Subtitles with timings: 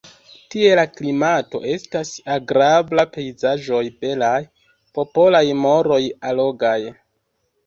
[0.53, 4.35] Tie la klimato estas agrabla, pejzaĝoj belaj,
[4.99, 6.01] popolaj moroj
[6.33, 6.77] allogaj.